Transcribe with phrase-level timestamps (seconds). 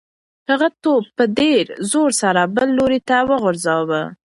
[0.49, 4.01] هغه توپ په ډېر زور سره بل لوري ته وغورځاوه.